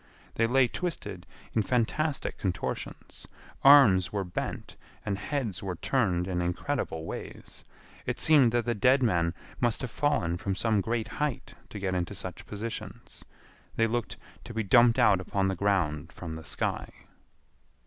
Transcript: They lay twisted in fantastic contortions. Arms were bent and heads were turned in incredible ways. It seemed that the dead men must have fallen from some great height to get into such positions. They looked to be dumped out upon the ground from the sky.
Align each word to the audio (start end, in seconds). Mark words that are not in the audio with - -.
They 0.33 0.47
lay 0.47 0.67
twisted 0.67 1.27
in 1.53 1.61
fantastic 1.61 2.39
contortions. 2.39 3.27
Arms 3.63 4.11
were 4.11 4.23
bent 4.23 4.75
and 5.05 5.15
heads 5.19 5.61
were 5.61 5.75
turned 5.75 6.27
in 6.27 6.41
incredible 6.41 7.05
ways. 7.05 7.63
It 8.07 8.19
seemed 8.19 8.51
that 8.51 8.65
the 8.65 8.73
dead 8.73 9.03
men 9.03 9.35
must 9.59 9.81
have 9.81 9.91
fallen 9.91 10.37
from 10.37 10.55
some 10.55 10.81
great 10.81 11.07
height 11.07 11.53
to 11.69 11.77
get 11.77 11.93
into 11.93 12.15
such 12.15 12.47
positions. 12.47 13.23
They 13.75 13.85
looked 13.85 14.17
to 14.45 14.55
be 14.55 14.63
dumped 14.63 14.97
out 14.97 15.21
upon 15.21 15.49
the 15.49 15.55
ground 15.55 16.11
from 16.11 16.33
the 16.33 16.45
sky. 16.45 16.89